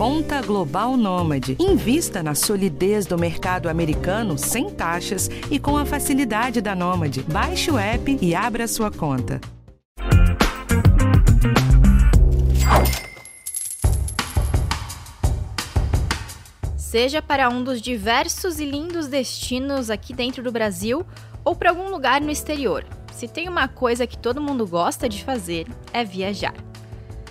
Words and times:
Conta 0.00 0.40
Global 0.40 0.96
Nômade. 0.96 1.58
Invista 1.60 2.22
na 2.22 2.34
solidez 2.34 3.04
do 3.04 3.18
mercado 3.18 3.68
americano 3.68 4.38
sem 4.38 4.70
taxas 4.70 5.28
e 5.50 5.58
com 5.58 5.76
a 5.76 5.84
facilidade 5.84 6.62
da 6.62 6.74
Nômade. 6.74 7.22
Baixe 7.24 7.70
o 7.70 7.76
app 7.76 8.18
e 8.18 8.34
abra 8.34 8.66
sua 8.66 8.90
conta. 8.90 9.38
Seja 16.78 17.20
para 17.20 17.50
um 17.50 17.62
dos 17.62 17.82
diversos 17.82 18.58
e 18.58 18.64
lindos 18.64 19.06
destinos 19.06 19.90
aqui 19.90 20.14
dentro 20.14 20.42
do 20.42 20.50
Brasil 20.50 21.04
ou 21.44 21.54
para 21.54 21.68
algum 21.68 21.90
lugar 21.90 22.22
no 22.22 22.30
exterior, 22.30 22.86
se 23.12 23.28
tem 23.28 23.50
uma 23.50 23.68
coisa 23.68 24.06
que 24.06 24.16
todo 24.16 24.40
mundo 24.40 24.66
gosta 24.66 25.06
de 25.06 25.22
fazer 25.22 25.66
é 25.92 26.02
viajar. 26.02 26.69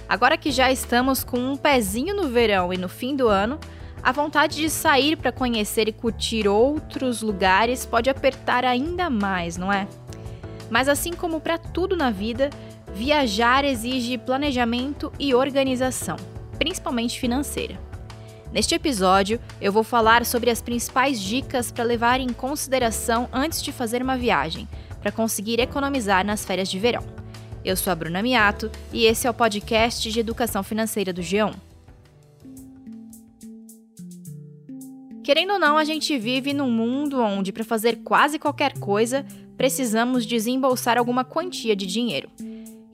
Agora 0.09 0.35
que 0.37 0.49
já 0.49 0.71
estamos 0.71 1.23
com 1.23 1.37
um 1.37 1.55
pezinho 1.55 2.15
no 2.15 2.27
verão 2.27 2.73
e 2.73 2.77
no 2.77 2.89
fim 2.89 3.15
do 3.15 3.27
ano, 3.27 3.59
a 4.01 4.11
vontade 4.11 4.55
de 4.55 4.67
sair 4.67 5.15
para 5.15 5.31
conhecer 5.31 5.87
e 5.87 5.93
curtir 5.93 6.47
outros 6.47 7.21
lugares 7.21 7.85
pode 7.85 8.09
apertar 8.09 8.65
ainda 8.65 9.07
mais, 9.07 9.55
não 9.55 9.71
é? 9.71 9.87
Mas 10.67 10.89
assim 10.89 11.13
como 11.13 11.39
para 11.39 11.59
tudo 11.59 11.95
na 11.95 12.09
vida, 12.09 12.49
viajar 12.91 13.63
exige 13.63 14.17
planejamento 14.17 15.13
e 15.19 15.35
organização, 15.35 16.15
principalmente 16.57 17.19
financeira. 17.19 17.79
Neste 18.51 18.73
episódio, 18.73 19.39
eu 19.61 19.71
vou 19.71 19.83
falar 19.83 20.25
sobre 20.25 20.49
as 20.49 20.59
principais 20.59 21.21
dicas 21.21 21.71
para 21.71 21.83
levar 21.83 22.19
em 22.19 22.29
consideração 22.29 23.29
antes 23.31 23.61
de 23.61 23.71
fazer 23.71 24.01
uma 24.01 24.17
viagem, 24.17 24.67
para 25.03 25.11
conseguir 25.11 25.59
economizar 25.59 26.25
nas 26.25 26.43
férias 26.43 26.67
de 26.67 26.79
verão. 26.79 27.18
Eu 27.63 27.75
sou 27.75 27.91
a 27.91 27.95
Bruna 27.95 28.21
Miato 28.21 28.71
e 28.93 29.05
esse 29.05 29.27
é 29.27 29.29
o 29.29 29.33
podcast 29.33 30.09
de 30.09 30.19
educação 30.19 30.63
financeira 30.63 31.11
do 31.11 31.21
G1. 31.21 31.53
Querendo 35.21 35.53
ou 35.53 35.59
não, 35.59 35.77
a 35.77 35.83
gente 35.83 36.17
vive 36.17 36.53
num 36.53 36.71
mundo 36.71 37.21
onde, 37.21 37.51
para 37.51 37.65
fazer 37.65 37.97
quase 37.97 38.39
qualquer 38.39 38.79
coisa, 38.79 39.25
precisamos 39.57 40.25
desembolsar 40.25 40.97
alguma 40.97 41.25
quantia 41.25 41.75
de 41.75 41.85
dinheiro. 41.85 42.29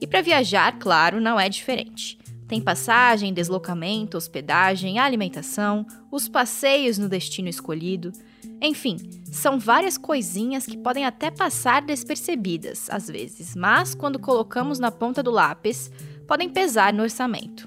E 0.00 0.06
para 0.06 0.20
viajar, 0.20 0.78
claro, 0.78 1.20
não 1.20 1.38
é 1.38 1.48
diferente. 1.48 2.18
Tem 2.48 2.60
passagem, 2.60 3.32
deslocamento, 3.32 4.16
hospedagem, 4.16 4.98
alimentação, 4.98 5.86
os 6.10 6.28
passeios 6.28 6.98
no 6.98 7.08
destino 7.08 7.48
escolhido. 7.48 8.12
Enfim, 8.60 8.96
são 9.30 9.58
várias 9.58 9.98
coisinhas 9.98 10.66
que 10.66 10.76
podem 10.76 11.04
até 11.04 11.30
passar 11.30 11.82
despercebidas, 11.82 12.88
às 12.90 13.08
vezes, 13.08 13.54
mas 13.54 13.94
quando 13.94 14.18
colocamos 14.18 14.78
na 14.78 14.90
ponta 14.90 15.22
do 15.22 15.30
lápis, 15.30 15.90
podem 16.26 16.48
pesar 16.48 16.92
no 16.92 17.02
orçamento. 17.02 17.64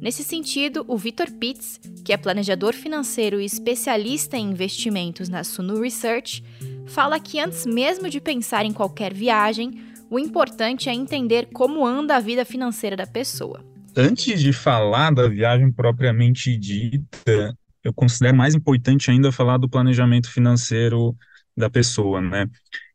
Nesse 0.00 0.22
sentido, 0.22 0.84
o 0.88 0.96
Vitor 0.96 1.30
Pitts, 1.30 1.80
que 2.04 2.12
é 2.12 2.16
planejador 2.16 2.74
financeiro 2.74 3.40
e 3.40 3.44
especialista 3.44 4.36
em 4.36 4.50
investimentos 4.50 5.28
na 5.28 5.44
Sunu 5.44 5.80
Research, 5.80 6.42
fala 6.86 7.20
que 7.20 7.38
antes 7.38 7.66
mesmo 7.66 8.08
de 8.08 8.20
pensar 8.20 8.64
em 8.64 8.72
qualquer 8.72 9.12
viagem, 9.12 9.82
o 10.10 10.18
importante 10.18 10.88
é 10.88 10.94
entender 10.94 11.48
como 11.52 11.86
anda 11.86 12.16
a 12.16 12.20
vida 12.20 12.44
financeira 12.44 12.96
da 12.96 13.06
pessoa 13.06 13.64
antes 13.96 14.40
de 14.40 14.52
falar 14.52 15.12
da 15.12 15.28
viagem 15.28 15.70
propriamente 15.70 16.56
dita, 16.56 17.56
eu 17.84 17.92
considero 17.92 18.36
mais 18.36 18.54
importante 18.54 19.10
ainda 19.10 19.32
falar 19.32 19.58
do 19.58 19.68
planejamento 19.68 20.30
financeiro 20.30 21.16
da 21.56 21.70
pessoa, 21.70 22.20
né? 22.20 22.46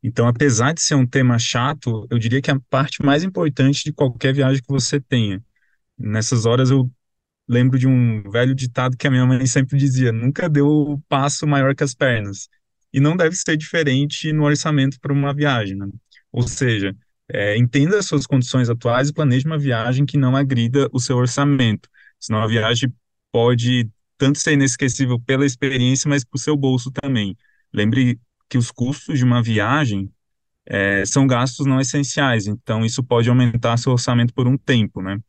Então, 0.04 0.28
apesar 0.28 0.74
de 0.74 0.82
ser 0.82 0.96
um 0.96 1.06
tema 1.06 1.38
chato, 1.40 2.08
eu 2.10 2.20
diria 2.20 2.42
que 2.42 2.52
é 2.52 2.54
a 2.54 2.60
parte 2.70 3.04
mais 3.04 3.24
importante 3.24 3.84
de 3.84 3.94
qualquer 3.94 4.34
viagem 4.34 4.62
que 4.62 4.70
você 4.70 5.00
tenha. 5.00 5.44
Nessas 5.98 6.46
horas 6.46 6.72
eu 6.72 6.92
lembro 7.48 7.78
de 7.80 7.88
um 7.88 8.24
velho 8.30 8.56
ditado 8.56 8.98
que 8.98 9.08
a 9.08 9.12
minha 9.12 9.26
mãe 9.26 9.46
sempre 9.48 9.78
dizia: 9.78 10.12
nunca 10.12 10.50
deu 10.50 11.02
passo 11.08 11.48
maior 11.48 11.76
que 11.76 11.84
as 11.84 11.94
pernas. 11.94 12.50
E 12.94 13.00
não 13.00 13.16
deve 13.18 13.36
ser 13.36 13.58
diferente 13.58 14.32
no 14.32 14.44
orçamento 14.46 15.00
para 15.00 15.14
uma 15.14 15.34
viagem, 15.34 15.76
né? 15.76 15.88
Ou 16.32 16.48
seja, 16.48 16.96
é, 17.30 17.58
entenda 17.58 17.98
as 18.00 18.06
suas 18.06 18.26
condições 18.28 18.70
atuais 18.70 19.10
e 19.10 19.14
planeje 19.14 19.46
uma 19.46 19.58
viagem 19.58 20.06
que 20.06 20.18
não 20.18 20.36
agrida 20.36 20.90
o 20.94 21.00
seu 21.00 21.18
orçamento. 21.18 21.90
Senão 22.20 22.42
a 22.42 22.48
viagem 22.48 22.94
pode 23.32 23.90
tanto 24.18 24.40
ser 24.40 24.54
inesquecível 24.54 25.20
pela 25.20 25.46
experiência, 25.46 26.10
mas 26.10 26.24
para 26.24 26.38
o 26.38 26.40
seu 26.40 26.56
bolso 26.56 26.92
também. 26.92 27.36
Lembre 27.74 28.20
que 28.50 28.58
os 28.58 28.72
custos 28.72 29.18
de 29.18 29.26
uma 29.26 29.42
viagem 29.42 30.12
é, 30.66 31.06
são 31.06 31.28
gastos 31.28 31.66
não 31.66 31.80
essenciais, 31.80 32.48
então 32.48 32.86
isso 32.86 33.04
pode 33.04 33.30
aumentar 33.30 33.78
seu 33.78 33.92
orçamento 33.92 34.34
por 34.34 34.48
um 34.48 34.58
tempo, 34.58 35.02
né? 35.02 35.20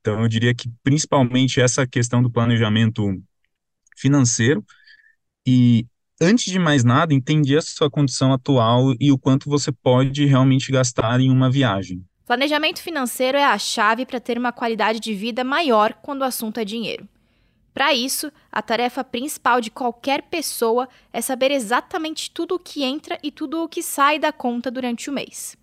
Então 0.00 0.22
eu 0.22 0.28
diria 0.28 0.54
que 0.54 0.70
principalmente 0.82 1.60
essa 1.60 1.86
questão 1.86 2.22
do 2.22 2.30
planejamento 2.30 3.20
financeiro 3.96 4.64
e 5.46 5.86
antes 6.20 6.50
de 6.50 6.58
mais 6.58 6.84
nada, 6.84 7.14
entendi 7.14 7.56
a 7.56 7.62
sua 7.62 7.90
condição 7.90 8.32
atual 8.32 8.94
e 9.00 9.10
o 9.10 9.18
quanto 9.18 9.48
você 9.48 9.72
pode 9.72 10.24
realmente 10.26 10.70
gastar 10.70 11.20
em 11.20 11.30
uma 11.30 11.50
viagem. 11.50 12.04
Planejamento 12.26 12.82
financeiro 12.82 13.38
é 13.38 13.44
a 13.44 13.58
chave 13.58 14.04
para 14.04 14.20
ter 14.20 14.36
uma 14.36 14.52
qualidade 14.52 15.00
de 15.00 15.14
vida 15.14 15.42
maior 15.42 15.94
quando 15.94 16.20
o 16.20 16.24
assunto 16.24 16.60
é 16.60 16.64
dinheiro. 16.64 17.08
Para 17.78 17.94
isso, 17.94 18.32
a 18.50 18.60
tarefa 18.60 19.04
principal 19.04 19.60
de 19.60 19.70
qualquer 19.70 20.22
pessoa 20.22 20.88
é 21.12 21.20
saber 21.20 21.52
exatamente 21.52 22.28
tudo 22.28 22.56
o 22.56 22.58
que 22.58 22.82
entra 22.82 23.16
e 23.22 23.30
tudo 23.30 23.62
o 23.62 23.68
que 23.68 23.84
sai 23.84 24.18
da 24.18 24.32
conta 24.32 24.68
durante 24.68 25.08
o 25.08 25.12
mês. 25.12 25.56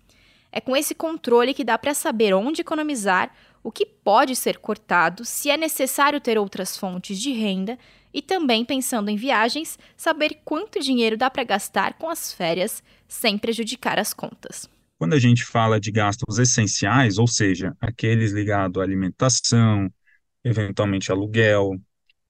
É 0.50 0.58
com 0.58 0.74
esse 0.74 0.94
controle 0.94 1.52
que 1.52 1.62
dá 1.62 1.76
para 1.76 1.92
saber 1.92 2.32
onde 2.32 2.62
economizar, 2.62 3.30
o 3.62 3.70
que 3.70 3.84
pode 3.84 4.34
ser 4.34 4.56
cortado, 4.56 5.26
se 5.26 5.50
é 5.50 5.58
necessário 5.58 6.18
ter 6.18 6.38
outras 6.38 6.74
fontes 6.74 7.20
de 7.20 7.32
renda 7.32 7.78
e 8.14 8.22
também 8.22 8.64
pensando 8.64 9.10
em 9.10 9.16
viagens, 9.16 9.78
saber 9.94 10.40
quanto 10.42 10.80
dinheiro 10.80 11.18
dá 11.18 11.28
para 11.28 11.44
gastar 11.44 11.98
com 11.98 12.08
as 12.08 12.32
férias 12.32 12.82
sem 13.06 13.36
prejudicar 13.36 13.98
as 13.98 14.14
contas. 14.14 14.66
Quando 14.98 15.12
a 15.12 15.18
gente 15.18 15.44
fala 15.44 15.78
de 15.78 15.92
gastos 15.92 16.38
essenciais, 16.38 17.18
ou 17.18 17.26
seja, 17.26 17.76
aqueles 17.78 18.32
ligados 18.32 18.80
à 18.80 18.84
alimentação, 18.86 19.92
eventualmente 20.42 21.12
aluguel, 21.12 21.78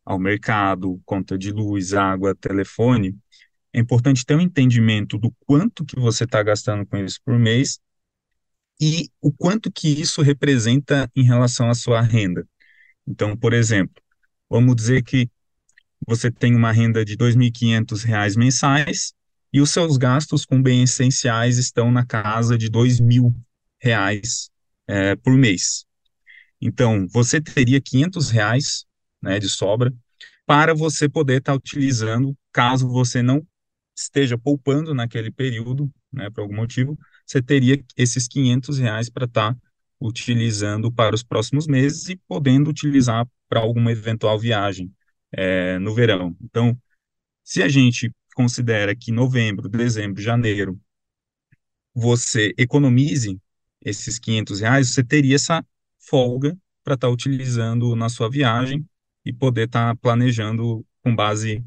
ao 0.06 0.18
mercado, 0.18 1.00
conta 1.04 1.36
de 1.36 1.50
luz, 1.50 1.92
água, 1.92 2.34
telefone, 2.34 3.18
é 3.72 3.80
importante 3.80 4.24
ter 4.24 4.36
um 4.36 4.40
entendimento 4.40 5.18
do 5.18 5.34
quanto 5.40 5.84
que 5.84 5.98
você 5.98 6.24
está 6.24 6.42
gastando 6.42 6.86
com 6.86 6.96
isso 6.96 7.20
por 7.24 7.36
mês 7.38 7.80
e 8.80 9.10
o 9.20 9.32
quanto 9.32 9.70
que 9.70 9.88
isso 9.88 10.22
representa 10.22 11.10
em 11.14 11.24
relação 11.24 11.68
à 11.68 11.74
sua 11.74 12.00
renda. 12.00 12.46
Então, 13.06 13.36
por 13.36 13.52
exemplo, 13.52 14.00
vamos 14.48 14.76
dizer 14.76 15.02
que 15.02 15.28
você 16.06 16.30
tem 16.30 16.54
uma 16.54 16.70
renda 16.72 17.04
de 17.04 17.12
R$ 17.12 17.18
2.500 17.18 18.36
mensais 18.36 19.12
e 19.52 19.60
os 19.60 19.70
seus 19.70 19.96
gastos 19.96 20.44
com 20.44 20.62
bens 20.62 20.90
essenciais 20.90 21.58
estão 21.58 21.90
na 21.90 22.06
casa 22.06 22.56
de 22.56 22.66
R$ 22.66 22.72
2.000 22.72 24.50
é, 24.86 25.16
por 25.16 25.32
mês. 25.36 25.84
Então, 26.60 27.06
você 27.08 27.40
teria 27.40 27.80
500 27.80 28.30
reais, 28.30 28.85
né, 29.26 29.38
de 29.38 29.48
sobra 29.48 29.92
para 30.46 30.72
você 30.72 31.08
poder 31.08 31.38
estar 31.38 31.52
tá 31.52 31.56
utilizando, 31.56 32.36
caso 32.52 32.88
você 32.88 33.20
não 33.20 33.44
esteja 33.96 34.38
poupando 34.38 34.94
naquele 34.94 35.30
período, 35.30 35.90
né, 36.12 36.30
por 36.30 36.42
algum 36.42 36.54
motivo, 36.54 36.96
você 37.26 37.42
teria 37.42 37.82
esses 37.96 38.28
500 38.28 38.78
reais 38.78 39.10
para 39.10 39.24
estar 39.24 39.54
tá 39.54 39.60
utilizando 40.00 40.92
para 40.92 41.14
os 41.14 41.22
próximos 41.22 41.66
meses 41.66 42.08
e 42.08 42.16
podendo 42.28 42.70
utilizar 42.70 43.26
para 43.48 43.60
alguma 43.60 43.90
eventual 43.90 44.38
viagem 44.38 44.92
é, 45.32 45.78
no 45.78 45.94
verão. 45.94 46.36
Então, 46.40 46.78
se 47.42 47.62
a 47.62 47.68
gente 47.68 48.12
considera 48.34 48.94
que 48.94 49.10
novembro, 49.10 49.68
dezembro, 49.68 50.22
janeiro, 50.22 50.78
você 51.94 52.52
economize 52.58 53.40
esses 53.82 54.18
500 54.18 54.60
reais, 54.60 54.88
você 54.90 55.02
teria 55.02 55.34
essa 55.34 55.64
folga 55.98 56.56
para 56.84 56.94
estar 56.94 57.08
tá 57.08 57.12
utilizando 57.12 57.96
na 57.96 58.08
sua 58.08 58.30
viagem 58.30 58.86
e 59.26 59.32
poder 59.32 59.66
estar 59.66 59.88
tá 59.88 59.96
planejando 60.00 60.86
com 61.02 61.14
base 61.14 61.62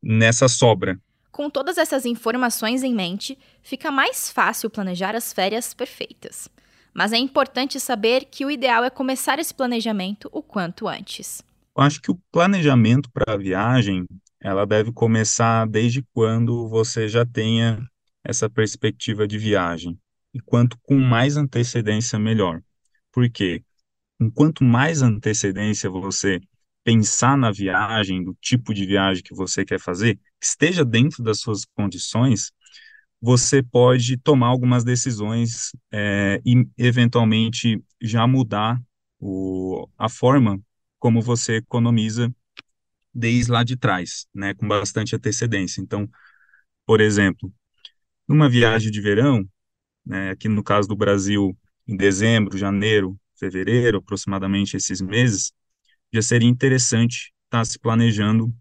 nessa 0.00 0.46
sobra. 0.46 0.96
Com 1.32 1.50
todas 1.50 1.76
essas 1.76 2.06
informações 2.06 2.84
em 2.84 2.94
mente, 2.94 3.36
fica 3.62 3.90
mais 3.90 4.30
fácil 4.30 4.70
planejar 4.70 5.16
as 5.16 5.32
férias 5.32 5.74
perfeitas. 5.74 6.48
Mas 6.94 7.12
é 7.12 7.18
importante 7.18 7.80
saber 7.80 8.26
que 8.26 8.44
o 8.44 8.50
ideal 8.50 8.84
é 8.84 8.90
começar 8.90 9.38
esse 9.40 9.52
planejamento 9.52 10.28
o 10.32 10.42
quanto 10.42 10.86
antes. 10.86 11.42
Eu 11.76 11.82
acho 11.82 12.00
que 12.00 12.10
o 12.10 12.20
planejamento 12.30 13.10
para 13.12 13.34
a 13.34 13.36
viagem, 13.36 14.04
ela 14.40 14.64
deve 14.64 14.92
começar 14.92 15.66
desde 15.66 16.02
quando 16.12 16.68
você 16.68 17.08
já 17.08 17.24
tenha 17.24 17.80
essa 18.24 18.48
perspectiva 18.48 19.26
de 19.26 19.38
viagem. 19.38 19.98
E 20.32 20.40
quanto 20.40 20.78
com 20.82 20.96
mais 20.96 21.36
antecedência, 21.36 22.18
melhor. 22.18 22.60
Por 23.12 23.28
quê? 23.30 23.62
Enquanto 24.20 24.62
mais 24.62 25.00
antecedência 25.02 25.88
você 25.88 26.40
pensar 26.84 27.36
na 27.36 27.50
viagem, 27.52 28.24
do 28.24 28.36
tipo 28.40 28.74
de 28.74 28.86
viagem 28.86 29.22
que 29.22 29.34
você 29.34 29.64
quer 29.64 29.80
fazer, 29.80 30.18
esteja 30.42 30.84
dentro 30.84 31.22
das 31.22 31.40
suas 31.40 31.64
condições, 31.74 32.52
você 33.20 33.62
pode 33.62 34.16
tomar 34.16 34.48
algumas 34.48 34.84
decisões 34.84 35.72
é, 35.92 36.40
e, 36.44 36.66
eventualmente, 36.78 37.82
já 38.00 38.26
mudar 38.26 38.80
o, 39.18 39.88
a 39.98 40.08
forma 40.08 40.60
como 40.98 41.20
você 41.20 41.56
economiza 41.56 42.32
desde 43.14 43.50
lá 43.50 43.64
de 43.64 43.76
trás, 43.76 44.26
né, 44.34 44.54
com 44.54 44.66
bastante 44.68 45.14
antecedência. 45.16 45.80
Então, 45.80 46.08
por 46.86 47.00
exemplo, 47.00 47.52
numa 48.28 48.48
viagem 48.48 48.90
de 48.90 49.00
verão, 49.00 49.48
né, 50.06 50.30
aqui 50.30 50.48
no 50.48 50.62
caso 50.62 50.88
do 50.88 50.96
Brasil, 50.96 51.56
em 51.88 51.96
dezembro, 51.96 52.58
janeiro, 52.58 53.18
fevereiro, 53.38 53.98
aproximadamente 53.98 54.76
esses 54.76 55.00
meses, 55.00 55.52
já 56.12 56.22
seria 56.22 56.48
interessante 56.48 57.32
estar 57.44 57.58
tá 57.58 57.64
se 57.64 57.78
planejando, 57.78 58.52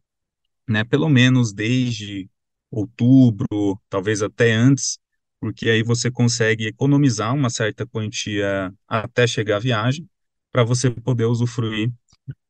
né, 0.67 0.83
pelo 0.83 1.09
menos 1.09 1.53
desde 1.53 2.29
outubro, 2.71 3.79
talvez 3.89 4.21
até 4.21 4.53
antes, 4.53 4.99
porque 5.39 5.69
aí 5.69 5.83
você 5.83 6.11
consegue 6.11 6.67
economizar 6.67 7.33
uma 7.33 7.49
certa 7.49 7.85
quantia 7.85 8.73
até 8.87 9.25
chegar 9.25 9.57
à 9.57 9.59
viagem, 9.59 10.07
para 10.51 10.63
você 10.63 10.89
poder 10.89 11.25
usufruir 11.25 11.91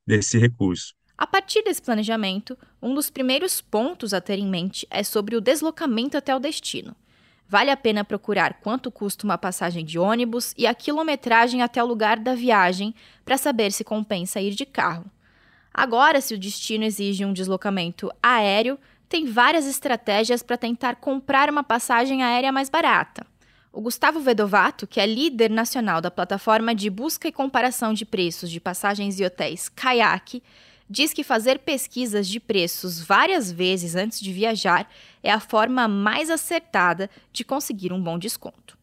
desse 0.05 0.37
recurso. 0.37 0.93
A 1.17 1.27
partir 1.27 1.61
desse 1.63 1.81
planejamento, 1.81 2.57
um 2.81 2.93
dos 2.95 3.09
primeiros 3.09 3.61
pontos 3.61 4.13
a 4.13 4.21
ter 4.21 4.39
em 4.39 4.47
mente 4.47 4.87
é 4.89 5.03
sobre 5.03 5.35
o 5.35 5.41
deslocamento 5.41 6.17
até 6.17 6.33
o 6.33 6.39
destino. 6.39 6.95
Vale 7.49 7.71
a 7.71 7.75
pena 7.75 8.03
procurar 8.03 8.59
quanto 8.61 8.91
custa 8.91 9.25
uma 9.25 9.35
passagem 9.35 9.83
de 9.83 9.97
ônibus 9.97 10.53
e 10.55 10.67
a 10.67 10.75
quilometragem 10.75 11.63
até 11.63 11.83
o 11.83 11.87
lugar 11.87 12.19
da 12.19 12.35
viagem 12.35 12.93
para 13.25 13.39
saber 13.39 13.71
se 13.71 13.83
compensa 13.83 14.39
ir 14.39 14.51
de 14.51 14.67
carro. 14.67 15.05
Agora, 15.73 16.21
se 16.21 16.35
o 16.35 16.37
destino 16.37 16.83
exige 16.83 17.25
um 17.25 17.33
deslocamento 17.33 18.11
aéreo, 18.21 18.77
tem 19.09 19.25
várias 19.25 19.65
estratégias 19.65 20.43
para 20.43 20.57
tentar 20.57 20.97
comprar 20.97 21.49
uma 21.49 21.63
passagem 21.63 22.21
aérea 22.21 22.51
mais 22.51 22.69
barata. 22.69 23.25
O 23.73 23.81
Gustavo 23.81 24.19
Vedovato, 24.19 24.85
que 24.85 24.99
é 24.99 25.07
líder 25.07 25.49
nacional 25.49 26.01
da 26.01 26.11
plataforma 26.11 26.75
de 26.75 26.87
busca 26.87 27.27
e 27.27 27.31
comparação 27.31 27.95
de 27.95 28.05
preços 28.05 28.51
de 28.51 28.59
passagens 28.59 29.19
e 29.19 29.25
hotéis 29.25 29.69
Kayak, 29.69 30.43
diz 30.89 31.13
que 31.13 31.23
fazer 31.23 31.59
pesquisas 31.59 32.27
de 32.27 32.39
preços 32.39 32.99
várias 32.99 33.51
vezes 33.51 33.95
antes 33.95 34.19
de 34.19 34.33
viajar 34.33 34.89
é 35.21 35.31
a 35.31 35.39
forma 35.39 35.87
mais 35.87 36.29
acertada 36.29 37.09
de 37.31 37.43
conseguir 37.43 37.93
um 37.93 38.01
bom 38.01 38.17
desconto. 38.17 38.77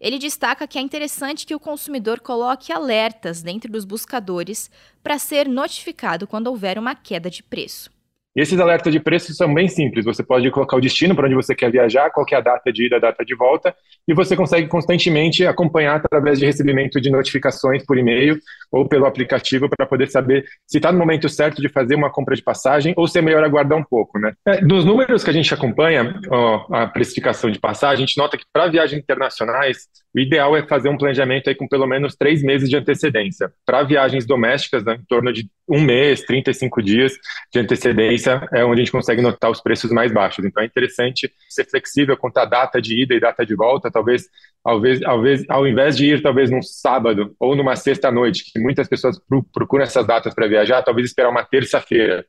Ele 0.00 0.18
destaca 0.18 0.66
que 0.66 0.78
é 0.78 0.80
interessante 0.80 1.46
que 1.46 1.54
o 1.54 1.60
consumidor 1.60 2.18
coloque 2.18 2.72
alertas 2.72 3.40
dentro 3.40 3.70
dos 3.70 3.84
buscadores 3.84 4.68
para 5.00 5.16
ser 5.16 5.48
notificado 5.48 6.26
quando 6.26 6.48
houver 6.48 6.76
uma 6.76 6.96
queda 6.96 7.30
de 7.30 7.40
preço. 7.40 7.88
E 8.34 8.40
esses 8.40 8.58
alertas 8.58 8.92
de 8.92 8.98
preço 8.98 9.34
são 9.34 9.52
bem 9.52 9.68
simples. 9.68 10.04
Você 10.04 10.22
pode 10.22 10.50
colocar 10.50 10.76
o 10.76 10.80
destino 10.80 11.14
para 11.14 11.26
onde 11.26 11.34
você 11.34 11.54
quer 11.54 11.70
viajar, 11.70 12.10
qual 12.10 12.26
é 12.30 12.36
a 12.36 12.40
data 12.40 12.72
de 12.72 12.86
ida, 12.86 12.96
a 12.96 13.00
data 13.00 13.24
de 13.24 13.34
volta, 13.34 13.74
e 14.08 14.14
você 14.14 14.34
consegue 14.34 14.68
constantemente 14.68 15.46
acompanhar 15.46 15.96
através 15.96 16.38
de 16.38 16.46
recebimento 16.46 17.00
de 17.00 17.10
notificações 17.10 17.84
por 17.84 17.98
e-mail 17.98 18.38
ou 18.70 18.88
pelo 18.88 19.04
aplicativo 19.04 19.68
para 19.68 19.86
poder 19.86 20.08
saber 20.08 20.44
se 20.66 20.78
está 20.78 20.90
no 20.90 20.98
momento 20.98 21.28
certo 21.28 21.60
de 21.60 21.68
fazer 21.68 21.94
uma 21.94 22.10
compra 22.10 22.34
de 22.34 22.42
passagem 22.42 22.94
ou 22.96 23.06
se 23.06 23.18
é 23.18 23.22
melhor 23.22 23.44
aguardar 23.44 23.78
um 23.78 23.84
pouco. 23.84 24.18
Né? 24.18 24.32
É, 24.46 24.60
dos 24.60 24.84
números 24.84 25.22
que 25.22 25.30
a 25.30 25.34
gente 25.34 25.52
acompanha, 25.52 26.18
ó, 26.30 26.66
a 26.70 26.86
precificação 26.86 27.50
de 27.50 27.58
passagem, 27.58 28.04
a 28.04 28.06
gente 28.06 28.16
nota 28.16 28.38
que 28.38 28.44
para 28.50 28.68
viagens 28.68 29.00
internacionais, 29.00 29.88
o 30.14 30.18
ideal 30.18 30.56
é 30.56 30.66
fazer 30.66 30.88
um 30.88 30.96
planejamento 30.96 31.48
aí 31.48 31.54
com 31.54 31.66
pelo 31.66 31.86
menos 31.86 32.14
três 32.14 32.42
meses 32.42 32.68
de 32.68 32.76
antecedência. 32.76 33.50
Para 33.64 33.82
viagens 33.82 34.26
domésticas, 34.26 34.84
né, 34.84 34.96
em 35.00 35.04
torno 35.04 35.32
de 35.32 35.48
um 35.68 35.80
mês, 35.80 36.22
35 36.22 36.82
dias 36.82 37.14
de 37.50 37.58
antecedência, 37.58 38.46
é 38.52 38.64
onde 38.64 38.82
a 38.82 38.84
gente 38.84 38.92
consegue 38.92 39.22
notar 39.22 39.50
os 39.50 39.60
preços 39.60 39.90
mais 39.90 40.12
baixos. 40.12 40.44
Então 40.44 40.62
é 40.62 40.66
interessante 40.66 41.32
ser 41.48 41.64
flexível 41.64 42.16
quanto 42.16 42.38
à 42.38 42.44
data 42.44 42.80
de 42.80 43.02
ida 43.02 43.14
e 43.14 43.20
data 43.20 43.44
de 43.46 43.54
volta. 43.54 43.90
Talvez, 43.90 44.28
talvez, 44.62 45.00
talvez 45.00 45.44
ao 45.48 45.66
invés 45.66 45.96
de 45.96 46.06
ir 46.06 46.22
talvez 46.22 46.50
num 46.50 46.62
sábado 46.62 47.34
ou 47.40 47.56
numa 47.56 47.74
sexta-noite, 47.74 48.52
que 48.52 48.60
muitas 48.60 48.88
pessoas 48.88 49.18
procuram 49.52 49.84
essas 49.84 50.06
datas 50.06 50.34
para 50.34 50.46
viajar, 50.46 50.82
talvez 50.82 51.06
esperar 51.08 51.30
uma 51.30 51.44
terça-feira 51.44 52.26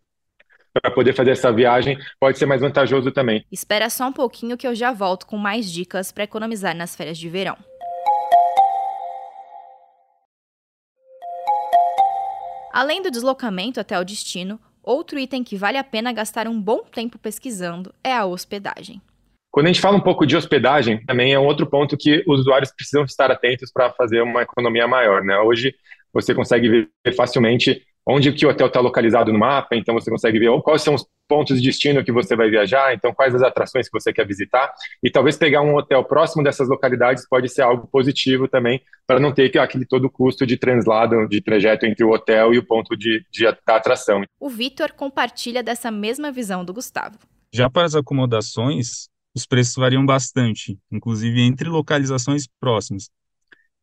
para 0.81 0.91
poder 0.91 1.13
fazer 1.13 1.31
essa 1.31 1.51
viagem 1.51 1.97
pode 2.19 2.37
ser 2.39 2.45
mais 2.45 2.61
vantajoso 2.61 3.11
também. 3.11 3.45
Espera 3.51 3.89
só 3.89 4.07
um 4.07 4.13
pouquinho 4.13 4.57
que 4.57 4.67
eu 4.67 4.73
já 4.73 4.91
volto 4.91 5.27
com 5.27 5.37
mais 5.37 5.71
dicas 5.71 6.11
para 6.11 6.23
economizar 6.23 6.75
nas 6.75 6.95
férias 6.95 7.17
de 7.17 7.29
verão. 7.29 7.55
Além 12.73 13.03
do 13.03 13.11
deslocamento 13.11 13.79
até 13.79 13.99
o 13.99 14.03
destino, 14.03 14.59
outro 14.81 15.19
item 15.19 15.43
que 15.43 15.55
vale 15.55 15.77
a 15.77 15.83
pena 15.83 16.11
gastar 16.11 16.47
um 16.47 16.59
bom 16.59 16.79
tempo 16.79 17.19
pesquisando 17.19 17.93
é 18.03 18.11
a 18.11 18.25
hospedagem. 18.25 18.99
Quando 19.51 19.67
a 19.67 19.71
gente 19.71 19.79
fala 19.79 19.95
um 19.95 20.01
pouco 20.01 20.25
de 20.25 20.35
hospedagem, 20.35 21.05
também 21.05 21.33
é 21.33 21.39
um 21.39 21.45
outro 21.45 21.67
ponto 21.67 21.95
que 21.95 22.23
os 22.27 22.39
usuários 22.39 22.71
precisam 22.71 23.05
estar 23.05 23.29
atentos 23.29 23.71
para 23.71 23.91
fazer 23.91 24.23
uma 24.23 24.41
economia 24.41 24.87
maior. 24.87 25.23
Né? 25.23 25.37
Hoje, 25.37 25.75
você 26.11 26.33
consegue 26.33 26.67
ver 26.67 27.15
facilmente 27.15 27.79
onde 28.07 28.33
que 28.33 28.43
o 28.43 28.49
hotel 28.49 28.65
está 28.65 28.79
localizado 28.79 29.31
no 29.31 29.37
mapa, 29.37 29.75
então 29.75 29.93
você 29.93 30.09
consegue 30.09 30.39
ver 30.39 30.49
quais 30.63 30.81
são 30.81 30.95
os 30.95 31.05
pontos 31.27 31.61
de 31.61 31.67
destino 31.67 32.03
que 32.03 32.11
você 32.11 32.35
vai 32.35 32.49
viajar, 32.49 32.93
então 32.93 33.13
quais 33.13 33.33
as 33.33 33.41
atrações 33.41 33.87
que 33.87 33.99
você 33.99 34.11
quer 34.13 34.27
visitar, 34.27 34.71
e 35.01 35.09
talvez 35.09 35.37
pegar 35.37 35.61
um 35.61 35.75
hotel 35.75 36.03
próximo 36.03 36.43
dessas 36.43 36.67
localidades 36.67 37.27
pode 37.27 37.49
ser 37.49 37.61
algo 37.61 37.87
positivo 37.87 38.47
também, 38.47 38.81
para 39.07 39.19
não 39.19 39.33
ter 39.33 39.57
aquele 39.57 39.85
todo 39.85 40.09
custo 40.09 40.45
de 40.45 40.57
translado, 40.57 41.27
de 41.27 41.41
trajeto 41.41 41.85
entre 41.85 42.03
o 42.03 42.11
hotel 42.11 42.53
e 42.53 42.57
o 42.57 42.65
ponto 42.65 42.95
de, 42.95 43.25
de 43.31 43.43
da 43.65 43.75
atração. 43.75 44.23
O 44.39 44.49
Vitor 44.49 44.93
compartilha 44.93 45.63
dessa 45.63 45.91
mesma 45.91 46.31
visão 46.31 46.63
do 46.63 46.73
Gustavo. 46.73 47.17
Já 47.53 47.69
para 47.69 47.85
as 47.85 47.95
acomodações, 47.95 49.09
os 49.35 49.45
preços 49.45 49.75
variam 49.75 50.05
bastante, 50.05 50.77
inclusive 50.91 51.41
entre 51.41 51.69
localizações 51.69 52.47
próximas. 52.59 53.09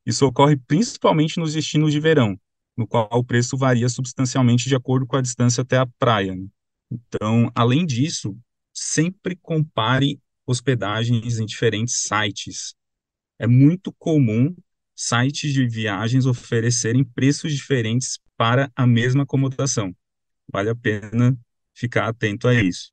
Isso 0.07 0.27
ocorre 0.27 0.57
principalmente 0.57 1.39
nos 1.39 1.55
destinos 1.55 1.93
de 1.93 2.01
verão, 2.01 2.39
no 2.77 2.87
qual 2.87 3.09
o 3.13 3.25
preço 3.25 3.57
varia 3.57 3.89
substancialmente 3.89 4.69
de 4.69 4.75
acordo 4.75 5.07
com 5.07 5.17
a 5.17 5.21
distância 5.21 5.63
até 5.63 5.77
a 5.77 5.87
praia. 5.99 6.35
Né? 6.35 6.47
Então, 6.91 7.51
além 7.55 7.87
disso, 7.87 8.37
sempre 8.73 9.37
compare 9.37 10.21
hospedagens 10.47 11.39
em 11.39 11.47
diferentes 11.47 12.03
sites. 12.03 12.75
É 13.39 13.47
muito 13.47 13.93
comum 13.93 14.55
sites 14.95 15.53
de 15.53 15.67
viagens 15.67 16.27
oferecerem 16.27 17.05
preços 17.05 17.53
diferentes 17.53 18.19
para 18.37 18.71
a 18.75 18.87
mesma 18.87 19.23
acomodação. 19.23 19.95
Vale 20.53 20.71
a 20.71 20.75
pena 20.75 21.39
ficar 21.75 22.09
atento 22.09 22.49
a 22.49 22.55
isso. 22.55 22.91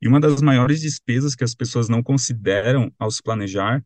E 0.00 0.08
uma 0.08 0.20
das 0.20 0.40
maiores 0.40 0.80
despesas 0.80 1.34
que 1.34 1.44
as 1.44 1.54
pessoas 1.54 1.88
não 1.88 2.02
consideram 2.02 2.92
ao 2.98 3.10
se 3.10 3.22
planejar 3.22 3.84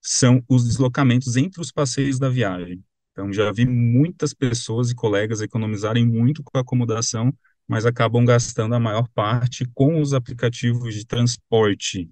são 0.00 0.42
os 0.48 0.64
deslocamentos 0.64 1.36
entre 1.36 1.60
os 1.60 1.72
passeios 1.72 2.18
da 2.18 2.28
viagem. 2.28 2.82
Então, 3.12 3.32
já 3.32 3.50
vi 3.52 3.66
muitas 3.66 4.32
pessoas 4.32 4.90
e 4.90 4.94
colegas 4.94 5.40
economizarem 5.40 6.06
muito 6.06 6.42
com 6.42 6.56
a 6.56 6.60
acomodação, 6.60 7.32
mas 7.68 7.84
acabam 7.84 8.24
gastando 8.24 8.74
a 8.74 8.80
maior 8.80 9.06
parte 9.14 9.64
com 9.74 10.00
os 10.00 10.14
aplicativos 10.14 10.94
de 10.94 11.06
transporte 11.06 12.10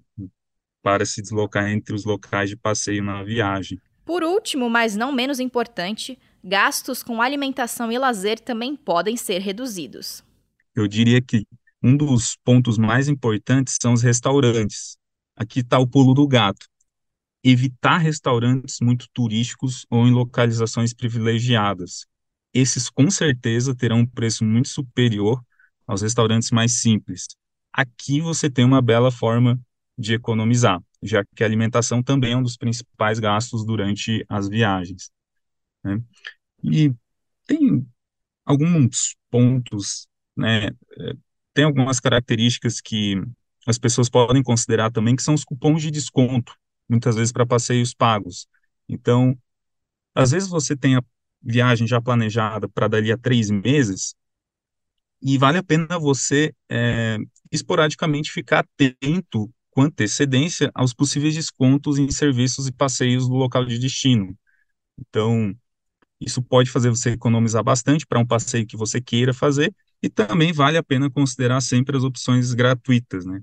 para 0.83 1.05
se 1.05 1.21
deslocar 1.21 1.69
entre 1.69 1.93
os 1.93 2.05
locais 2.05 2.49
de 2.49 2.55
passeio 2.55 3.03
na 3.03 3.23
viagem. 3.23 3.81
Por 4.05 4.23
último, 4.23 4.69
mas 4.69 4.95
não 4.95 5.11
menos 5.11 5.39
importante, 5.39 6.17
gastos 6.43 7.03
com 7.03 7.21
alimentação 7.21 7.91
e 7.91 7.97
lazer 7.97 8.39
também 8.39 8.75
podem 8.75 9.17
ser 9.17 9.39
reduzidos. 9.39 10.23
Eu 10.73 10.87
diria 10.87 11.21
que 11.21 11.45
um 11.83 11.97
dos 11.97 12.37
pontos 12.43 12.77
mais 12.77 13.09
importantes 13.09 13.75
são 13.81 13.93
os 13.93 14.01
restaurantes. 14.01 14.95
Aqui 15.35 15.59
está 15.59 15.77
o 15.79 15.87
pulo 15.87 16.13
do 16.13 16.27
gato 16.27 16.67
evitar 17.43 17.97
restaurantes 17.97 18.77
muito 18.81 19.07
turísticos 19.13 19.85
ou 19.89 20.05
em 20.07 20.11
localizações 20.11 20.93
privilegiadas. 20.93 22.05
Esses 22.59 22.89
com 22.89 23.11
certeza 23.11 23.75
terão 23.75 23.99
um 23.99 24.05
preço 24.07 24.43
muito 24.43 24.67
superior 24.67 25.39
aos 25.85 26.01
restaurantes 26.01 26.49
mais 26.49 26.81
simples. 26.81 27.27
Aqui 27.71 28.19
você 28.19 28.49
tem 28.49 28.65
uma 28.65 28.81
bela 28.81 29.11
forma 29.11 29.59
de 29.95 30.15
economizar, 30.15 30.81
já 31.03 31.23
que 31.35 31.43
a 31.43 31.45
alimentação 31.45 32.01
também 32.01 32.33
é 32.33 32.35
um 32.35 32.41
dos 32.41 32.57
principais 32.57 33.19
gastos 33.19 33.63
durante 33.63 34.25
as 34.27 34.49
viagens. 34.49 35.11
Né? 35.83 36.01
E 36.63 36.91
tem 37.45 37.87
alguns 38.43 39.15
pontos, 39.29 40.07
né, 40.35 40.65
é, 40.67 41.13
tem 41.53 41.63
algumas 41.63 41.99
características 41.99 42.81
que 42.81 43.21
as 43.67 43.77
pessoas 43.77 44.09
podem 44.09 44.41
considerar 44.41 44.91
também, 44.91 45.15
que 45.15 45.21
são 45.21 45.35
os 45.35 45.43
cupons 45.43 45.83
de 45.83 45.91
desconto 45.91 46.55
muitas 46.89 47.15
vezes 47.15 47.31
para 47.31 47.45
passeios 47.45 47.93
pagos. 47.93 48.47
Então, 48.89 49.37
às 50.15 50.31
vezes 50.31 50.49
você 50.49 50.75
tem 50.75 50.95
a 50.95 51.03
viagem 51.41 51.87
já 51.87 52.01
planejada 52.01 52.67
para 52.69 52.87
dali 52.87 53.11
a 53.11 53.17
três 53.17 53.49
meses, 53.49 54.15
e 55.21 55.37
vale 55.37 55.57
a 55.57 55.63
pena 55.63 55.97
você 55.97 56.53
é, 56.69 57.17
esporadicamente 57.51 58.31
ficar 58.31 58.59
atento 58.59 59.49
com 59.71 59.81
antecedência 59.81 60.71
aos 60.73 60.93
possíveis 60.93 61.35
descontos 61.35 61.97
em 61.97 62.09
serviços 62.11 62.67
e 62.67 62.71
passeios 62.71 63.27
do 63.27 63.35
local 63.35 63.65
de 63.65 63.79
destino. 63.79 64.37
Então, 64.99 65.55
isso 66.19 66.41
pode 66.41 66.69
fazer 66.69 66.89
você 66.89 67.11
economizar 67.11 67.63
bastante 67.63 68.05
para 68.05 68.19
um 68.19 68.25
passeio 68.25 68.65
que 68.65 68.77
você 68.77 68.99
queira 69.01 69.33
fazer, 69.33 69.73
e 70.01 70.09
também 70.09 70.53
vale 70.53 70.77
a 70.77 70.83
pena 70.83 71.09
considerar 71.09 71.61
sempre 71.61 71.97
as 71.97 72.03
opções 72.03 72.53
gratuitas, 72.53 73.25
né? 73.25 73.41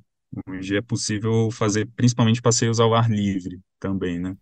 Hoje 0.48 0.76
é 0.76 0.82
possível 0.82 1.50
fazer 1.50 1.88
principalmente 1.94 2.42
passeios 2.42 2.80
ao 2.80 2.94
ar 2.94 3.08
livre 3.10 3.60
também, 3.78 4.18
né? 4.18 4.36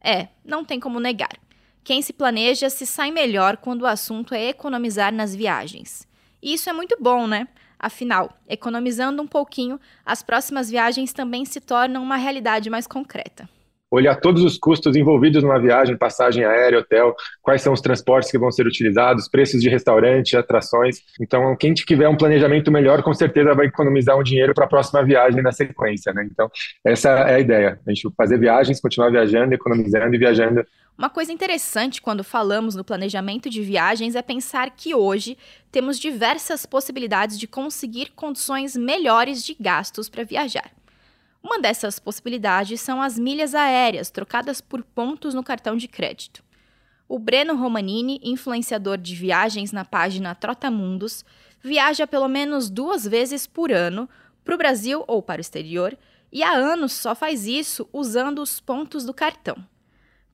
É, 0.00 0.28
não 0.44 0.64
tem 0.64 0.78
como 0.78 1.00
negar. 1.00 1.36
Quem 1.82 2.02
se 2.02 2.12
planeja 2.12 2.70
se 2.70 2.86
sai 2.86 3.10
melhor 3.10 3.56
quando 3.56 3.82
o 3.82 3.86
assunto 3.86 4.34
é 4.34 4.48
economizar 4.48 5.12
nas 5.12 5.34
viagens. 5.34 6.06
E 6.42 6.54
isso 6.54 6.68
é 6.68 6.72
muito 6.72 6.96
bom, 7.00 7.26
né? 7.26 7.48
Afinal, 7.78 8.36
economizando 8.48 9.22
um 9.22 9.26
pouquinho, 9.26 9.80
as 10.04 10.22
próximas 10.22 10.68
viagens 10.70 11.12
também 11.12 11.44
se 11.44 11.60
tornam 11.60 12.02
uma 12.02 12.16
realidade 12.16 12.68
mais 12.68 12.86
concreta 12.86 13.48
olhar 13.90 14.16
todos 14.16 14.42
os 14.42 14.58
custos 14.58 14.94
envolvidos 14.96 15.42
numa 15.42 15.58
viagem, 15.58 15.96
passagem 15.96 16.44
aérea, 16.44 16.80
hotel, 16.80 17.14
quais 17.42 17.62
são 17.62 17.72
os 17.72 17.80
transportes 17.80 18.30
que 18.30 18.38
vão 18.38 18.50
ser 18.50 18.66
utilizados, 18.66 19.28
preços 19.28 19.60
de 19.60 19.68
restaurante, 19.68 20.36
atrações. 20.36 21.00
Então, 21.20 21.56
quem 21.56 21.72
tiver 21.72 22.08
um 22.08 22.16
planejamento 22.16 22.70
melhor, 22.70 23.02
com 23.02 23.14
certeza 23.14 23.54
vai 23.54 23.66
economizar 23.66 24.18
um 24.18 24.22
dinheiro 24.22 24.54
para 24.54 24.64
a 24.64 24.68
próxima 24.68 25.02
viagem 25.04 25.42
na 25.42 25.52
sequência, 25.52 26.12
né? 26.12 26.28
Então, 26.30 26.50
essa 26.84 27.10
é 27.10 27.34
a 27.36 27.40
ideia, 27.40 27.80
a 27.86 27.90
gente 27.90 28.08
fazer 28.16 28.38
viagens, 28.38 28.80
continuar 28.80 29.10
viajando, 29.10 29.54
economizando 29.54 30.14
e 30.14 30.18
viajando. 30.18 30.64
Uma 30.96 31.08
coisa 31.08 31.32
interessante 31.32 32.02
quando 32.02 32.24
falamos 32.24 32.74
no 32.74 32.82
planejamento 32.82 33.48
de 33.48 33.62
viagens 33.62 34.16
é 34.16 34.22
pensar 34.22 34.70
que 34.70 34.94
hoje 34.94 35.38
temos 35.70 35.96
diversas 35.96 36.66
possibilidades 36.66 37.38
de 37.38 37.46
conseguir 37.46 38.10
condições 38.16 38.76
melhores 38.76 39.44
de 39.44 39.54
gastos 39.58 40.08
para 40.08 40.24
viajar. 40.24 40.77
Uma 41.48 41.58
dessas 41.58 41.98
possibilidades 41.98 42.78
são 42.78 43.00
as 43.00 43.18
milhas 43.18 43.54
aéreas, 43.54 44.10
trocadas 44.10 44.60
por 44.60 44.82
pontos 44.82 45.32
no 45.32 45.42
cartão 45.42 45.78
de 45.78 45.88
crédito. 45.88 46.44
O 47.08 47.18
Breno 47.18 47.56
Romanini, 47.56 48.20
influenciador 48.22 48.98
de 48.98 49.14
viagens 49.14 49.72
na 49.72 49.82
página 49.82 50.34
Trotamundos, 50.34 51.24
viaja 51.62 52.06
pelo 52.06 52.28
menos 52.28 52.68
duas 52.68 53.08
vezes 53.08 53.46
por 53.46 53.72
ano 53.72 54.06
para 54.44 54.54
o 54.54 54.58
Brasil 54.58 55.02
ou 55.06 55.22
para 55.22 55.38
o 55.38 55.40
exterior 55.40 55.96
e 56.30 56.42
há 56.42 56.52
anos 56.52 56.92
só 56.92 57.14
faz 57.14 57.46
isso 57.46 57.88
usando 57.94 58.42
os 58.42 58.60
pontos 58.60 59.06
do 59.06 59.14
cartão. 59.14 59.56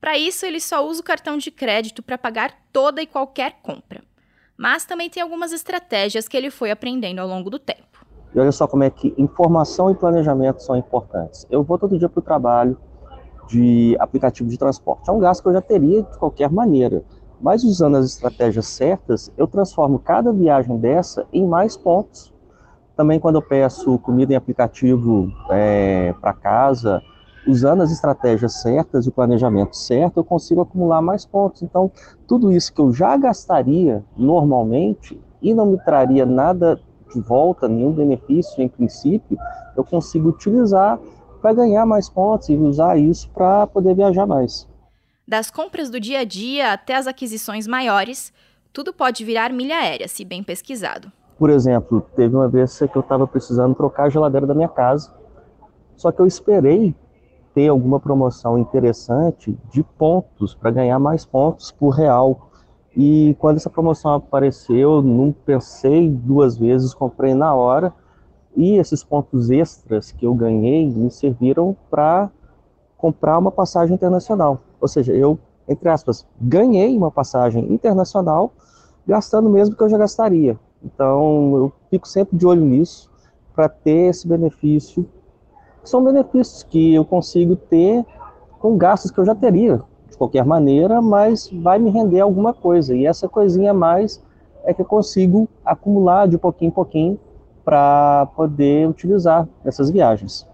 Para 0.01 0.17
isso, 0.17 0.45
ele 0.45 0.59
só 0.59 0.85
usa 0.85 0.99
o 0.99 1.05
cartão 1.05 1.37
de 1.37 1.49
crédito 1.49 2.03
para 2.03 2.17
pagar 2.17 2.67
toda 2.73 3.01
e 3.01 3.07
qualquer 3.07 3.61
compra. 3.61 4.03
Mas 4.57 4.83
também 4.83 5.09
tem 5.09 5.23
algumas 5.23 5.53
estratégias 5.53 6.27
que 6.27 6.35
ele 6.35 6.51
foi 6.51 6.71
aprendendo 6.71 7.19
ao 7.19 7.27
longo 7.27 7.49
do 7.49 7.57
tempo. 7.57 7.94
E 8.35 8.39
olha 8.39 8.51
só 8.51 8.67
como 8.67 8.83
é 8.83 8.89
que 8.89 9.13
informação 9.17 9.89
e 9.89 9.95
planejamento 9.95 10.61
são 10.61 10.75
importantes. 10.75 11.47
Eu 11.49 11.63
vou 11.63 11.79
todo 11.79 11.97
dia 11.97 12.09
para 12.09 12.19
o 12.19 12.21
trabalho 12.21 12.77
de 13.47 13.95
aplicativo 13.97 14.49
de 14.49 14.57
transporte. 14.57 15.09
É 15.09 15.13
um 15.13 15.19
gasto 15.19 15.41
que 15.41 15.47
eu 15.47 15.53
já 15.53 15.61
teria 15.61 16.03
de 16.03 16.17
qualquer 16.17 16.51
maneira. 16.51 17.01
Mas 17.39 17.63
usando 17.63 17.95
as 17.95 18.05
estratégias 18.05 18.67
certas, 18.67 19.31
eu 19.37 19.47
transformo 19.47 19.99
cada 19.99 20.33
viagem 20.33 20.77
dessa 20.77 21.25
em 21.31 21.47
mais 21.47 21.77
pontos. 21.77 22.33
Também 22.97 23.21
quando 23.21 23.35
eu 23.35 23.41
peço 23.41 23.97
comida 23.99 24.33
em 24.33 24.35
aplicativo 24.35 25.31
é, 25.49 26.13
para 26.19 26.33
casa, 26.33 27.01
usando 27.47 27.83
as 27.83 27.91
estratégias 27.91 28.61
certas 28.61 29.05
e 29.05 29.09
o 29.09 29.13
planejamento 29.13 29.77
certo, 29.77 30.17
eu 30.17 30.25
consigo 30.25 30.59
acumular 30.59 31.01
mais 31.01 31.25
pontos. 31.25 31.61
Então, 31.61 31.89
tudo 32.27 32.51
isso 32.51 32.73
que 32.73 32.81
eu 32.81 32.91
já 32.91 33.15
gastaria 33.15 34.03
normalmente 34.17 35.21
e 35.41 35.53
não 35.53 35.67
me 35.67 35.77
traria 35.77 36.25
nada 36.25 36.79
de 37.15 37.21
volta, 37.21 37.67
nenhum 37.67 37.91
benefício 37.91 38.61
em 38.61 38.67
princípio, 38.67 39.37
eu 39.75 39.83
consigo 39.83 40.29
utilizar 40.29 40.99
para 41.41 41.53
ganhar 41.53 41.85
mais 41.85 42.09
pontos 42.09 42.49
e 42.49 42.55
usar 42.55 42.97
isso 42.97 43.29
para 43.29 43.65
poder 43.67 43.95
viajar 43.95 44.25
mais. 44.25 44.67
Das 45.27 45.49
compras 45.49 45.89
do 45.89 45.99
dia 45.99 46.19
a 46.19 46.23
dia 46.23 46.73
até 46.73 46.95
as 46.95 47.07
aquisições 47.07 47.65
maiores, 47.65 48.31
tudo 48.71 48.93
pode 48.93 49.23
virar 49.23 49.51
milha 49.51 49.77
aérea, 49.77 50.07
se 50.07 50.23
bem 50.23 50.43
pesquisado. 50.43 51.11
Por 51.37 51.49
exemplo, 51.49 52.05
teve 52.15 52.35
uma 52.35 52.47
vez 52.47 52.77
que 52.77 52.95
eu 52.95 53.01
estava 53.01 53.25
precisando 53.25 53.75
trocar 53.75 54.05
a 54.05 54.09
geladeira 54.09 54.45
da 54.45 54.53
minha 54.53 54.69
casa, 54.69 55.13
só 55.95 56.11
que 56.11 56.21
eu 56.21 56.27
esperei 56.27 56.93
ter 57.53 57.69
alguma 57.69 57.99
promoção 57.99 58.57
interessante 58.57 59.57
de 59.71 59.81
pontos 59.81 60.53
para 60.53 60.71
ganhar 60.71 60.99
mais 60.99 61.25
pontos 61.25 61.71
por 61.71 61.89
real. 61.89 62.49
E 62.95 63.35
quando 63.39 63.57
essa 63.57 63.69
promoção 63.69 64.13
apareceu, 64.13 65.01
não 65.01 65.31
pensei 65.31 66.09
duas 66.09 66.57
vezes, 66.57 66.93
comprei 66.93 67.33
na 67.33 67.53
hora. 67.53 67.93
E 68.55 68.77
esses 68.77 69.03
pontos 69.03 69.49
extras 69.49 70.11
que 70.11 70.25
eu 70.25 70.33
ganhei 70.33 70.87
me 70.87 71.11
serviram 71.11 71.75
para 71.89 72.29
comprar 72.97 73.37
uma 73.37 73.51
passagem 73.51 73.93
internacional. 73.93 74.61
Ou 74.79 74.87
seja, 74.87 75.11
eu, 75.11 75.37
entre 75.67 75.89
aspas, 75.89 76.25
ganhei 76.39 76.95
uma 76.95 77.11
passagem 77.11 77.71
internacional 77.71 78.53
gastando 79.05 79.49
mesmo 79.49 79.75
que 79.75 79.83
eu 79.83 79.89
já 79.89 79.97
gastaria. 79.97 80.57
Então, 80.81 81.55
eu 81.55 81.73
fico 81.89 82.07
sempre 82.07 82.37
de 82.37 82.47
olho 82.47 82.63
nisso 82.63 83.11
para 83.53 83.67
ter 83.67 84.09
esse 84.09 84.25
benefício. 84.25 85.05
São 85.83 86.01
benefícios 86.01 86.63
que 86.63 86.93
eu 86.93 87.03
consigo 87.03 87.57
ter 87.57 88.05
com 88.57 88.77
gastos 88.77 89.11
que 89.11 89.19
eu 89.19 89.25
já 89.25 89.35
teria 89.35 89.83
de 90.09 90.17
qualquer 90.17 90.45
maneira, 90.45 91.01
mas 91.01 91.49
vai 91.51 91.79
me 91.79 91.89
render 91.89 92.19
alguma 92.19 92.53
coisa. 92.53 92.95
E 92.95 93.05
essa 93.05 93.27
coisinha 93.27 93.71
a 93.71 93.73
mais 93.73 94.23
é 94.63 94.73
que 94.73 94.81
eu 94.81 94.85
consigo 94.85 95.47
acumular 95.63 96.27
de 96.27 96.37
pouquinho 96.37 96.69
em 96.69 96.73
pouquinho 96.73 97.19
para 97.63 98.27
poder 98.35 98.87
utilizar 98.87 99.47
nessas 99.63 99.89
viagens. 99.89 100.47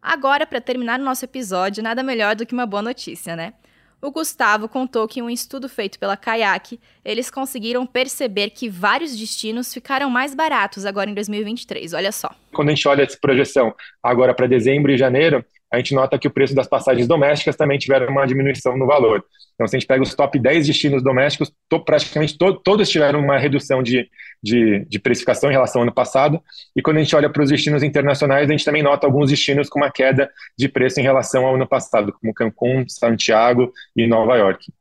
Agora, 0.00 0.46
para 0.46 0.60
terminar 0.60 0.98
o 0.98 1.04
nosso 1.04 1.24
episódio, 1.24 1.82
nada 1.82 2.02
melhor 2.02 2.34
do 2.34 2.46
que 2.46 2.54
uma 2.54 2.66
boa 2.66 2.82
notícia, 2.82 3.36
né? 3.36 3.52
O 4.00 4.12
Gustavo 4.12 4.68
contou 4.68 5.08
que 5.08 5.18
em 5.18 5.22
um 5.24 5.28
estudo 5.28 5.68
feito 5.68 5.98
pela 5.98 6.16
Kayak, 6.16 6.78
eles 7.04 7.30
conseguiram 7.30 7.84
perceber 7.84 8.50
que 8.50 8.68
vários 8.68 9.16
destinos 9.16 9.74
ficaram 9.74 10.08
mais 10.08 10.36
baratos 10.36 10.86
agora 10.86 11.10
em 11.10 11.14
2023. 11.14 11.94
Olha 11.94 12.12
só. 12.12 12.30
Quando 12.54 12.68
a 12.68 12.74
gente 12.74 12.86
olha 12.86 13.02
essa 13.02 13.18
projeção 13.20 13.74
agora 14.00 14.32
para 14.32 14.46
dezembro 14.46 14.92
e 14.92 14.96
janeiro, 14.96 15.44
a 15.70 15.76
gente 15.76 15.94
nota 15.94 16.18
que 16.18 16.26
o 16.26 16.30
preço 16.30 16.54
das 16.54 16.66
passagens 16.66 17.06
domésticas 17.06 17.56
também 17.56 17.78
tiveram 17.78 18.08
uma 18.08 18.26
diminuição 18.26 18.76
no 18.76 18.86
valor. 18.86 19.24
Então, 19.54 19.66
se 19.66 19.76
a 19.76 19.78
gente 19.78 19.88
pega 19.88 20.02
os 20.02 20.14
top 20.14 20.38
10 20.38 20.66
destinos 20.66 21.02
domésticos, 21.02 21.52
to, 21.68 21.84
praticamente 21.84 22.38
to, 22.38 22.54
todos 22.54 22.88
tiveram 22.88 23.20
uma 23.20 23.38
redução 23.38 23.82
de, 23.82 24.08
de, 24.42 24.86
de, 24.88 24.98
precificação 24.98 25.50
em 25.50 25.52
relação 25.52 25.80
ao 25.80 25.82
ano 25.82 25.92
passado. 25.92 26.40
E 26.76 26.80
quando 26.80 26.98
a 26.98 27.00
gente 27.00 27.14
olha 27.14 27.28
para 27.28 27.42
os 27.42 27.50
destinos 27.50 27.82
internacionais, 27.82 28.48
a 28.48 28.52
gente 28.52 28.64
também 28.64 28.82
nota 28.82 29.06
alguns 29.06 29.30
destinos 29.30 29.68
com 29.68 29.80
uma 29.80 29.90
queda 29.90 30.30
de 30.56 30.68
preço 30.68 31.00
em 31.00 31.02
relação 31.02 31.44
ao 31.44 31.56
ano 31.56 31.66
passado, 31.66 32.12
como 32.12 32.32
Cancún, 32.32 32.84
Santiago 32.88 33.72
e 33.96 34.06
Nova 34.06 34.36
York. 34.36 34.72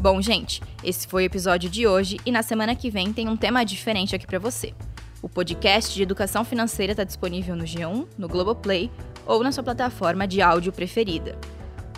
Bom, 0.00 0.22
gente, 0.22 0.62
esse 0.84 1.06
foi 1.06 1.24
o 1.24 1.26
episódio 1.26 1.68
de 1.68 1.86
hoje 1.86 2.16
e 2.24 2.30
na 2.30 2.42
semana 2.42 2.74
que 2.74 2.90
vem 2.90 3.12
tem 3.12 3.28
um 3.28 3.36
tema 3.36 3.64
diferente 3.64 4.14
aqui 4.14 4.26
para 4.26 4.38
você. 4.38 4.72
O 5.22 5.28
podcast 5.28 5.94
de 5.94 6.02
educação 6.02 6.44
financeira 6.44 6.92
está 6.92 7.04
disponível 7.04 7.54
no 7.54 7.64
G1, 7.64 8.06
no 8.16 8.26
Globoplay 8.26 8.90
ou 9.26 9.42
na 9.44 9.52
sua 9.52 9.62
plataforma 9.62 10.26
de 10.26 10.40
áudio 10.40 10.72
preferida. 10.72 11.38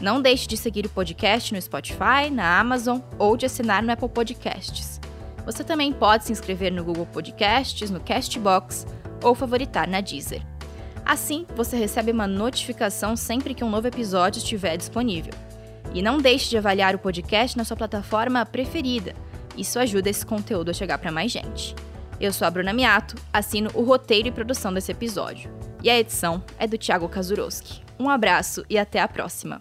Não 0.01 0.21
deixe 0.21 0.49
de 0.49 0.57
seguir 0.57 0.85
o 0.87 0.91
podcast 0.91 1.55
no 1.55 1.63
Spotify, 1.63 2.29
na 2.33 2.59
Amazon 2.59 2.99
ou 3.21 3.37
de 3.37 3.47
assinar 3.47 3.81
no 3.81 3.93
Apple 3.93 4.09
Podcasts. 4.09 5.01
Você 5.47 5.63
também 5.63 5.93
pode 5.93 6.25
se 6.25 6.33
inscrever 6.33 6.73
no 6.73 6.83
Google 6.83 7.07
Podcasts, 7.07 7.91
no 7.91 8.01
Castbox 8.01 8.87
ou 9.23 9.37
favoritar 9.37 9.89
na 9.89 10.01
Deezer. 10.01 10.43
Assim, 11.05 11.47
você 11.55 11.77
recebe 11.77 12.11
uma 12.11 12.27
notificação 12.27 13.17
sempre 13.17 13.55
que 13.55 13.63
um 13.63 13.71
novo 13.71 13.87
episódio 13.87 14.39
estiver 14.39 14.77
disponível. 14.77 15.33
E 15.95 16.03
não 16.03 16.19
deixe 16.19 16.51
de 16.51 16.59
avaliar 16.59 16.97
o 16.97 16.99
podcast 16.99 17.57
na 17.57 17.65
sua 17.65 17.77
plataforma 17.77 18.45
preferida. 18.45 19.15
Isso 19.57 19.79
ajuda 19.79 20.11
esse 20.11 20.27
conteúdo 20.27 20.71
a 20.71 20.75
chegar 20.75 20.99
para 20.99 21.13
mais 21.13 21.31
gente. 21.31 21.77
Eu 22.23 22.33
sou 22.33 22.47
a 22.47 22.51
Bruna 22.53 22.73
Miato, 22.73 23.17
assino 23.33 23.69
o 23.75 23.83
roteiro 23.83 24.29
e 24.29 24.31
produção 24.31 24.73
desse 24.73 24.93
episódio. 24.93 25.51
E 25.83 25.91
a 25.91 25.99
edição 25.99 26.41
é 26.57 26.69
do 26.69 26.79
Thiago 26.79 27.09
Kazuroski. 27.09 27.83
Um 27.99 28.09
abraço 28.09 28.65
e 28.71 28.79
até 28.79 29.01
a 29.01 29.09
próxima. 29.09 29.61